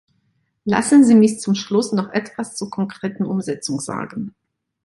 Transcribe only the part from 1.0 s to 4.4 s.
Sie mich zum Schluss noch etwas zur konkreten Umsetzung sagen.